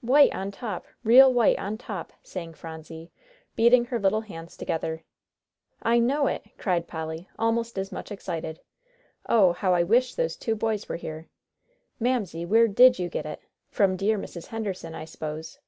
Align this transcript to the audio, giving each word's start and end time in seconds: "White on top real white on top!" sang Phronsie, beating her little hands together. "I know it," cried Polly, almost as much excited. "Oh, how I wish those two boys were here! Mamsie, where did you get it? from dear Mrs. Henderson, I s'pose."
"White 0.00 0.34
on 0.34 0.50
top 0.50 0.84
real 1.04 1.32
white 1.32 1.56
on 1.60 1.78
top!" 1.78 2.12
sang 2.20 2.54
Phronsie, 2.54 3.12
beating 3.54 3.84
her 3.84 4.00
little 4.00 4.22
hands 4.22 4.56
together. 4.56 5.04
"I 5.80 6.00
know 6.00 6.26
it," 6.26 6.42
cried 6.58 6.88
Polly, 6.88 7.28
almost 7.38 7.78
as 7.78 7.92
much 7.92 8.10
excited. 8.10 8.58
"Oh, 9.28 9.52
how 9.52 9.74
I 9.74 9.84
wish 9.84 10.16
those 10.16 10.34
two 10.34 10.56
boys 10.56 10.88
were 10.88 10.96
here! 10.96 11.28
Mamsie, 12.00 12.44
where 12.44 12.66
did 12.66 12.98
you 12.98 13.08
get 13.08 13.26
it? 13.26 13.42
from 13.70 13.96
dear 13.96 14.18
Mrs. 14.18 14.46
Henderson, 14.48 14.92
I 14.92 15.04
s'pose." 15.04 15.60